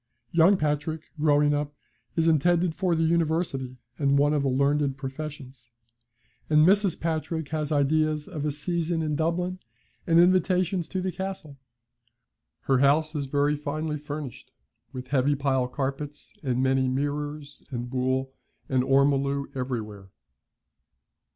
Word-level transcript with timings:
Young 0.31 0.57
Patrick, 0.57 1.03
growing 1.19 1.53
up, 1.53 1.75
is 2.15 2.27
intended 2.27 2.73
for 2.73 2.95
the 2.95 3.03
University 3.03 3.77
and 3.99 4.17
one 4.17 4.33
of 4.33 4.41
the 4.41 4.49
learned 4.49 4.97
professions, 4.97 5.69
and 6.49 6.65
Mrs. 6.65 6.99
Patrick 6.99 7.49
has 7.49 7.71
ideas 7.71 8.27
of 8.27 8.43
a 8.43 8.49
season 8.49 9.03
in 9.03 9.15
Dublin 9.15 9.59
and 10.07 10.19
invitations 10.19 10.87
to 10.87 11.01
the 11.01 11.11
Castle. 11.11 11.59
Her 12.61 12.79
house 12.79 13.13
is 13.13 13.27
very 13.27 13.55
finely 13.55 13.99
furnished, 13.99 14.51
with 14.91 15.09
heavy 15.09 15.35
pile 15.35 15.67
carpets 15.67 16.33
and 16.41 16.63
many 16.63 16.87
mirrors, 16.87 17.61
and 17.69 17.87
buhl 17.87 18.31
and 18.67 18.81
ormolu 18.83 19.55
everywhere. 19.55 20.09